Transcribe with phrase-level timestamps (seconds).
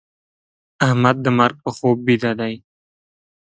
[0.87, 2.53] احمد د مرګ په خوب بيده دی.